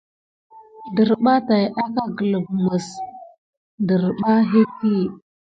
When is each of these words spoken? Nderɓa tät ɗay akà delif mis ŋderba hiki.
Nderɓa 0.89 1.33
tät 1.37 1.43
ɗay 1.47 1.65
akà 1.81 2.03
delif 2.17 2.45
mis 2.63 2.87
ŋderba 3.81 4.31
hiki. 4.51 4.95